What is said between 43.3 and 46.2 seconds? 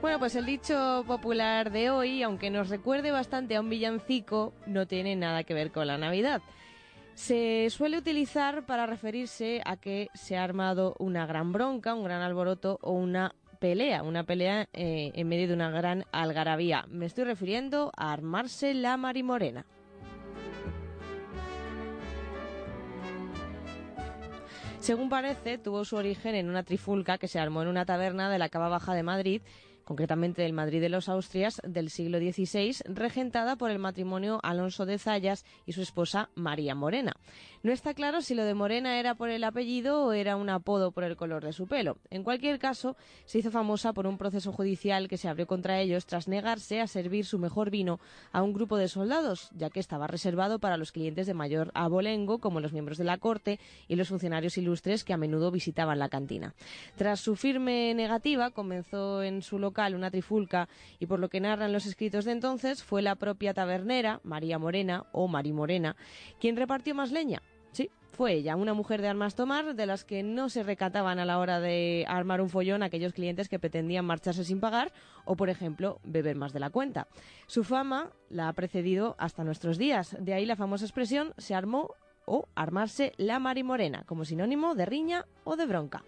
hizo famosa por un proceso judicial que se abrió contra ellos